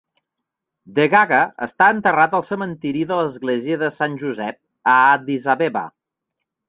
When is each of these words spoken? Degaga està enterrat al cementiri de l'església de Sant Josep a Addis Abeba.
Degaga 0.99 1.41
està 1.65 1.89
enterrat 1.95 2.33
al 2.39 2.45
cementiri 2.47 3.03
de 3.11 3.19
l'església 3.19 3.77
de 3.83 3.91
Sant 3.99 4.17
Josep 4.25 4.59
a 4.95 4.97
Addis 5.11 5.47
Abeba. 5.57 5.85